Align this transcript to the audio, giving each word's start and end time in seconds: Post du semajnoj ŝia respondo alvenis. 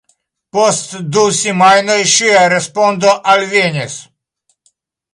Post 0.55 0.95
du 1.17 1.25
semajnoj 1.41 1.99
ŝia 2.15 2.41
respondo 2.57 3.15
alvenis. 3.37 4.03